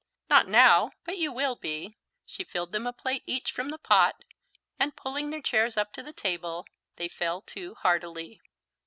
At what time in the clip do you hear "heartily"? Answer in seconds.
7.75-8.41